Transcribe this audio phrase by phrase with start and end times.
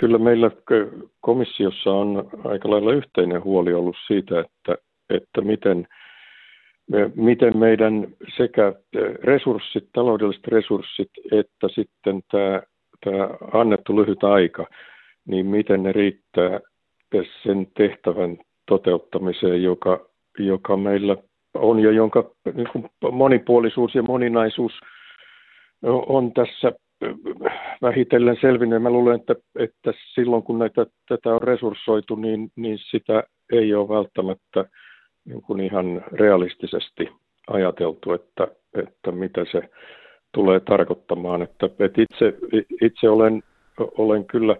[0.00, 0.50] kyllä meillä
[1.20, 5.88] komissiossa on aika lailla yhteinen huoli ollut siitä, että, että miten,
[7.14, 8.72] miten meidän sekä
[9.24, 12.62] resurssit, taloudelliset resurssit, että sitten tämä,
[13.04, 14.66] tämä annettu lyhyt aika,
[15.28, 16.60] niin miten ne riittää
[17.42, 20.06] sen tehtävän toteuttamiseen, joka,
[20.38, 21.16] joka meillä
[21.54, 24.72] on ja jonka niin kuin monipuolisuus ja moninaisuus
[25.82, 26.72] on tässä
[27.82, 28.82] vähitellen selvinnyt.
[28.82, 33.88] Mä luulen, että, että silloin kun näitä, tätä on resurssoitu, niin, niin sitä ei ole
[33.88, 34.64] välttämättä
[35.24, 37.08] niin kuin ihan realistisesti
[37.46, 39.62] ajateltu, että, että mitä se
[40.32, 41.42] tulee tarkoittamaan.
[41.42, 42.34] Että, että itse,
[42.82, 43.42] itse olen,
[43.78, 44.56] olen kyllä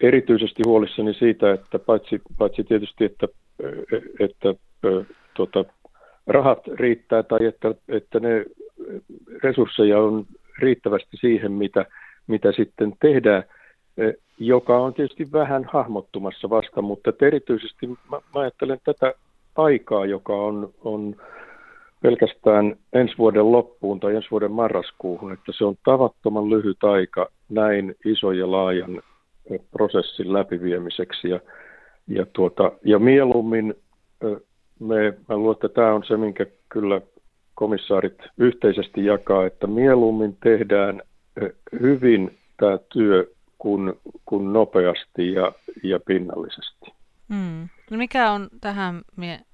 [0.00, 3.28] erityisesti huolissani siitä, että paitsi, paitsi tietysti, että,
[4.20, 4.54] että,
[5.34, 5.64] tuota,
[6.26, 8.44] rahat riittää tai että, että ne
[9.42, 10.26] resursseja on
[10.58, 11.86] riittävästi siihen, mitä,
[12.26, 13.44] mitä sitten tehdään,
[13.96, 19.14] e, joka on tietysti vähän hahmottumassa vasta, mutta erityisesti mä, mä ajattelen tätä
[19.56, 21.16] aikaa, joka on, on
[22.02, 27.94] pelkästään ensi vuoden loppuun tai ensi vuoden marraskuuhun, että se on tavattoman lyhyt aika näin
[28.04, 29.02] iso ja laajan
[29.50, 31.28] e, prosessin läpiviemiseksi.
[31.28, 31.40] Ja,
[32.08, 33.74] ja, tuota, ja mieluummin
[34.22, 34.26] e,
[34.80, 37.00] me, mä luulen, että tämä on se, minkä kyllä
[37.56, 41.02] komissaarit yhteisesti jakaa, että mieluummin tehdään
[41.80, 43.26] hyvin tämä työ
[43.58, 46.86] kuin, kuin nopeasti ja, ja pinnallisesti.
[47.28, 47.68] Mm.
[47.90, 49.02] No mikä on tähän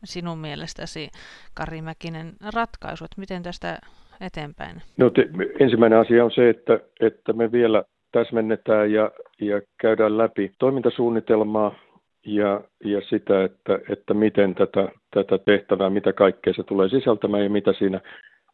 [0.04, 1.10] sinun mielestäsi,
[1.54, 3.78] Kari Mäkinen, ratkaisu, että miten tästä
[4.20, 4.82] eteenpäin?
[4.96, 5.28] No te,
[5.60, 11.74] ensimmäinen asia on se, että, että me vielä täsmennetään ja, ja käydään läpi toimintasuunnitelmaa
[12.26, 17.50] ja, ja sitä, että, että miten tätä, tätä tehtävää, mitä kaikkea se tulee sisältämään ja
[17.50, 18.00] mitä siinä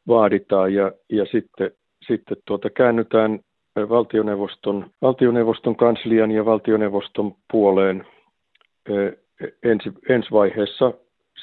[0.09, 0.75] vaaditaan.
[0.75, 1.71] Ja, ja sitten,
[2.07, 3.41] sitten tuota, käännytään
[3.89, 8.07] valtioneuvoston, valtioneuvoston kanslian ja valtioneuvoston puoleen
[9.63, 10.93] ensi, ensi vaiheessa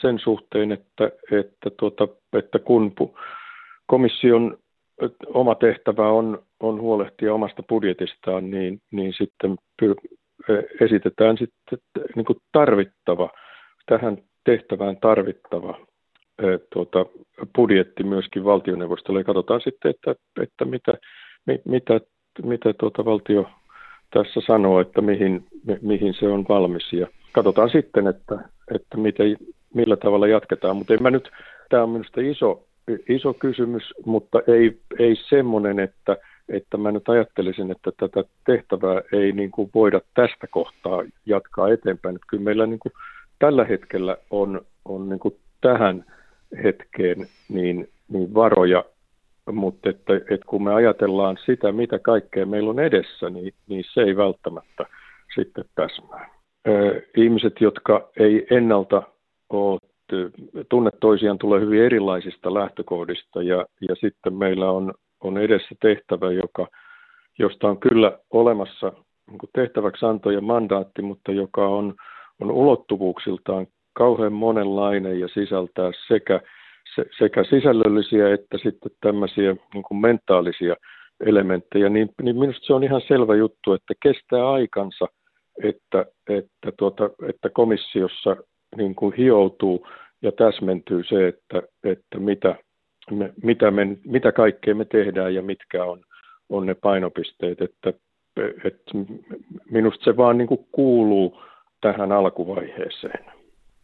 [0.01, 2.95] sen suhteen, että, että, tuota, että kun
[3.85, 4.57] komission
[5.27, 9.55] oma tehtävä on, on huolehtia omasta budjetistaan, niin, niin sitten
[10.81, 11.79] esitetään sitten
[12.15, 13.29] niin kuin tarvittava,
[13.85, 15.77] tähän tehtävään tarvittava
[16.73, 17.05] tuota,
[17.55, 19.19] budjetti myöskin valtioneuvostolle.
[19.19, 20.93] Ja katsotaan sitten, että, että mitä,
[21.65, 22.01] mitä,
[22.43, 23.49] mitä tuota valtio
[24.13, 25.45] tässä sanoo, että mihin,
[25.81, 26.93] mihin se on valmis.
[26.93, 28.35] Ja katsotaan sitten, että,
[28.75, 29.37] että miten,
[29.73, 30.75] millä tavalla jatketaan.
[30.75, 31.29] Mutta en mä nyt,
[31.69, 32.67] tämä on minusta iso,
[33.09, 36.17] iso kysymys, mutta ei, ei semmoinen, että
[36.49, 42.15] että mä nyt ajattelisin, että tätä tehtävää ei niin kuin voida tästä kohtaa jatkaa eteenpäin.
[42.15, 42.93] Että kyllä meillä niin kuin
[43.39, 46.05] tällä hetkellä on, on niin kuin tähän
[46.63, 48.85] hetkeen niin, niin varoja,
[49.51, 54.01] mutta että, että kun me ajatellaan sitä, mitä kaikkea meillä on edessä, niin, niin se
[54.01, 54.85] ei välttämättä
[55.35, 56.29] sitten täsmää.
[57.17, 59.03] Ihmiset, jotka ei ennalta
[59.49, 59.79] ole
[60.69, 66.67] tunne toisiaan, tulee hyvin erilaisista lähtökohdista ja, ja sitten meillä on on edessä tehtävä, joka,
[67.39, 68.93] josta on kyllä olemassa
[69.31, 71.95] niin tehtäväksi anto ja mandaatti, mutta joka on,
[72.41, 76.39] on ulottuvuuksiltaan kauhean monenlainen ja sisältää sekä,
[76.95, 80.75] se, sekä sisällöllisiä että sitten tämmöisiä niin mentaalisia
[81.25, 85.05] elementtejä, niin, niin minusta se on ihan selvä juttu, että kestää aikansa,
[85.63, 88.35] että, että, tuota, että komissiossa
[88.77, 89.87] niin kuin hioutuu
[90.21, 92.55] ja täsmentyy se, että, että mitä,
[93.11, 96.01] me, mitä, me, mitä kaikkea me tehdään ja mitkä on,
[96.49, 97.61] on ne painopisteet.
[97.61, 97.93] Että,
[98.63, 98.91] että
[99.69, 101.41] minusta se vaan niin kuin kuuluu
[101.81, 103.25] tähän alkuvaiheeseen.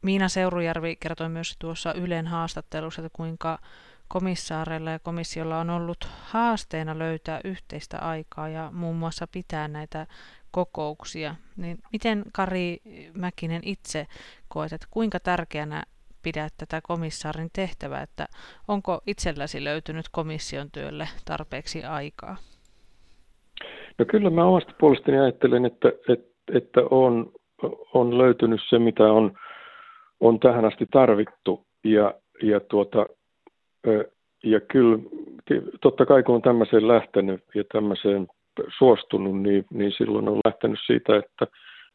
[0.02, 3.59] Miina Seurujärvi kertoi myös tuossa Ylen haastattelussa, että kuinka
[4.08, 10.08] komissaareilla ja komissiolla on ollut haasteena löytää yhteistä aikaa ja muun muassa pitää näitä
[10.52, 11.36] kokouksia.
[11.58, 12.78] Niin miten Kari
[13.14, 14.08] Mäkinen itse
[14.48, 15.84] koet, että kuinka tärkeänä
[16.24, 18.28] pidät tätä komissaarin tehtävää, että
[18.68, 22.38] onko itselläsi löytynyt komission työlle tarpeeksi aikaa?
[23.98, 27.32] No kyllä mä omasta puolestani ajattelen, että, että, että on,
[27.94, 29.32] on löytynyt se, mitä on,
[30.20, 31.66] on tähän asti tarvittu.
[31.84, 32.14] Ja,
[32.44, 33.06] ja, tuota,
[34.44, 34.97] ja kyllä
[35.82, 38.28] totta kai kun on tämmöiseen lähtenyt ja tämmöiseen
[38.78, 41.47] suostunut, niin, niin silloin on lähtenyt siitä, että,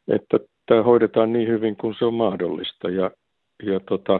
[0.07, 2.89] että tämä hoidetaan niin hyvin kuin se on mahdollista.
[2.89, 3.11] Ja,
[3.63, 4.19] ja, tota,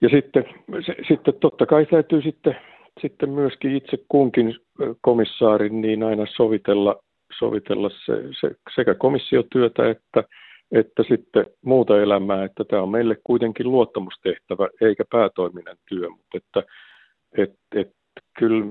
[0.00, 0.44] ja sitten,
[0.86, 2.56] se, sitten totta kai täytyy sitten,
[3.00, 4.56] sitten myöskin itse kunkin
[5.00, 6.96] komissaarin niin aina sovitella,
[7.38, 10.24] sovitella se, se, sekä komissiotyötä että,
[10.72, 16.62] että sitten muuta elämää, että tämä on meille kuitenkin luottamustehtävä eikä päätoiminen työ, mutta että
[17.38, 17.92] et, et,
[18.38, 18.64] kyllä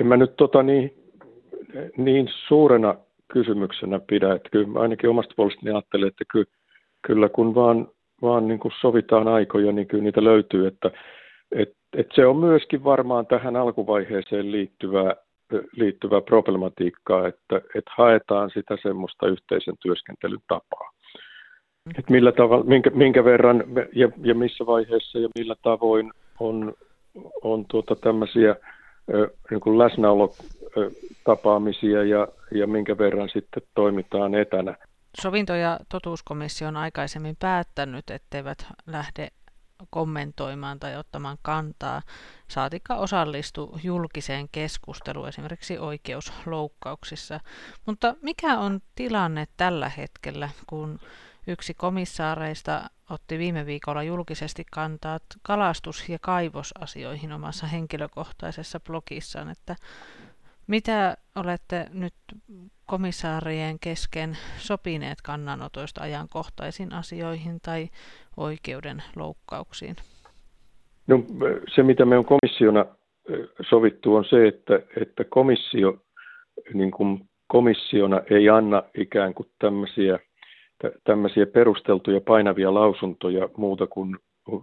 [0.00, 0.94] en mä nyt tota niin,
[1.96, 2.94] niin suurena
[3.32, 4.34] kysymyksenä pidä.
[4.34, 6.46] Että kyllä ainakin omasta puolestani ajattelen, että kyllä,
[7.08, 7.88] kyllä kun vaan,
[8.22, 10.66] vaan niin kuin sovitaan aikoja, niin kyllä niitä löytyy.
[10.66, 10.90] Että,
[11.52, 15.14] et, et se on myöskin varmaan tähän alkuvaiheeseen liittyvää,
[15.76, 20.90] liittyvää problematiikkaa, että, että haetaan sitä semmoista yhteisen työskentelyn tapaa.
[21.98, 26.72] Et millä tavalla, minkä, minkä verran ja, ja missä vaiheessa ja millä tavoin on,
[27.42, 28.56] on tuota tämmöisiä
[29.50, 34.76] niin läsnäolotapaamisia ja, ja minkä verran sitten toimitaan etänä.
[35.22, 39.28] Sovinto- ja totuuskomissio on aikaisemmin päättänyt, etteivät lähde
[39.90, 42.02] kommentoimaan tai ottamaan kantaa,
[42.48, 47.40] saatikka osallistu julkiseen keskusteluun esimerkiksi oikeusloukkauksissa.
[47.86, 51.00] Mutta mikä on tilanne tällä hetkellä, kun
[51.48, 59.76] Yksi komissaareista otti viime viikolla julkisesti kantaa kalastus- ja kaivosasioihin omassa henkilökohtaisessa blogissaan, että
[60.68, 62.14] mitä olette nyt
[62.86, 67.88] komissaarien kesken sopineet kannanotoista ajankohtaisiin asioihin tai
[68.36, 69.96] oikeuden loukkauksiin?
[71.06, 71.22] No,
[71.74, 72.86] se, mitä me on komissiona
[73.70, 75.96] sovittu, on se, että, että komissio
[76.74, 80.18] niin kuin komissiona ei anna ikään kuin tämmöisiä
[81.04, 84.16] tämmöisiä perusteltuja painavia lausuntoja muuta kuin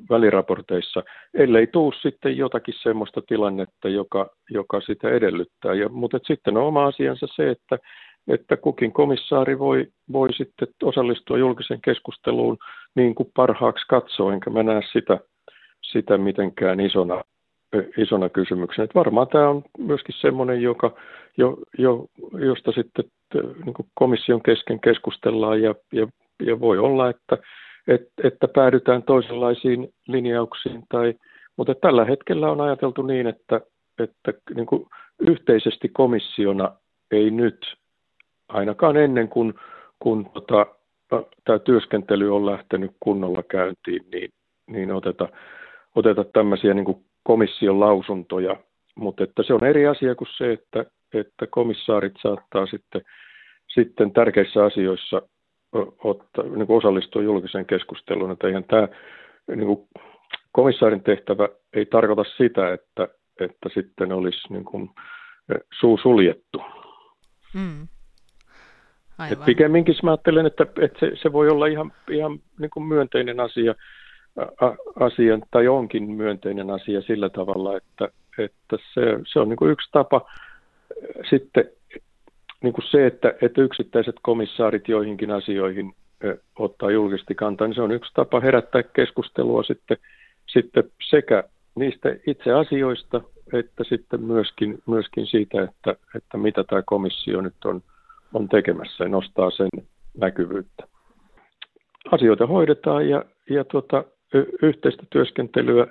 [0.09, 1.03] väliraporteissa,
[1.33, 5.73] ellei tuu sitten jotakin semmoista tilannetta, joka, joka sitä edellyttää.
[5.73, 7.77] Ja, mutta sitten on oma asiansa se, että,
[8.27, 12.57] että kukin komissaari voi, voi sitten osallistua julkisen keskusteluun
[12.95, 15.19] niin kuin parhaaksi katsoo, enkä mä näe sitä,
[15.81, 17.23] sitä mitenkään isona,
[17.97, 18.83] isona kysymyksenä.
[18.83, 20.95] Että varmaan tämä on myöskin semmoinen, joka,
[21.37, 22.05] jo, jo,
[22.39, 23.05] josta sitten
[23.65, 26.07] niin kuin komission kesken keskustellaan ja, ja,
[26.45, 27.37] ja voi olla, että,
[27.87, 30.83] että, että päädytään toisenlaisiin linjauksiin.
[30.89, 31.13] Tai,
[31.57, 33.61] mutta tällä hetkellä on ajateltu niin, että,
[33.99, 34.85] että niin kuin
[35.19, 36.71] yhteisesti komissiona
[37.11, 37.75] ei nyt,
[38.47, 39.53] ainakaan ennen kuin
[39.99, 40.65] kun tota,
[41.43, 44.29] tämä työskentely on lähtenyt kunnolla käyntiin, niin,
[44.67, 45.29] niin oteta,
[45.95, 48.55] oteta tämmöisiä niin kuin komission lausuntoja.
[48.95, 53.01] Mutta että se on eri asia kuin se, että, että komissaarit saattaa sitten,
[53.67, 55.21] sitten tärkeissä asioissa
[56.03, 58.31] ottaa, niin kuin osallistua julkiseen keskusteluun.
[58.31, 58.87] Että eihän tämä
[59.47, 59.87] niin kuin
[60.51, 63.07] komissaarin tehtävä ei tarkoita sitä, että,
[63.39, 64.89] että sitten olisi niin kuin
[65.79, 66.61] suu suljettu.
[67.53, 67.87] Mm.
[69.31, 73.39] Et pikemminkin mä ajattelen, että, että se, se voi olla ihan, ihan niin kuin myönteinen
[73.39, 73.75] asia,
[74.99, 79.89] asia, tai onkin myönteinen asia sillä tavalla, että, että se, se on niin kuin yksi
[79.91, 80.31] tapa
[81.29, 81.71] sitten
[82.63, 85.93] niin kuin se, että, että yksittäiset komissaarit joihinkin asioihin
[86.59, 89.97] ottaa julkisesti kantaa, niin se on yksi tapa herättää keskustelua sitten,
[90.47, 91.43] sitten sekä
[91.75, 93.21] niistä itse asioista,
[93.53, 97.81] että sitten myöskin, myöskin siitä, että, että mitä tämä komissio nyt on,
[98.33, 99.69] on tekemässä ja nostaa sen
[100.17, 100.83] näkyvyyttä.
[102.11, 104.03] Asioita hoidetaan ja, ja tuota,
[104.61, 105.87] yhteistä työskentelyä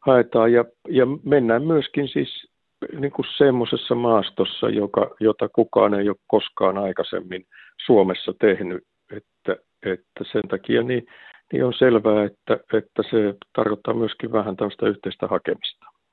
[0.00, 2.53] haetaan ja, ja mennään myöskin siis
[3.00, 7.46] niin kuin semmoisessa maastossa, joka, jota kukaan ei ole koskaan aikaisemmin
[7.86, 8.84] Suomessa tehnyt.
[9.12, 11.06] Että, että sen takia niin,
[11.52, 15.83] niin on selvää, että, että se tarkoittaa myöskin vähän tämmöistä yhteistä hakemista.